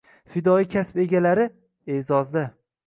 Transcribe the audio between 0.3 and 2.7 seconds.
Fidoyi kasb egalari- e’zozda